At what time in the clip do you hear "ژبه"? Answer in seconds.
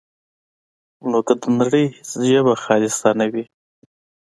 2.27-2.53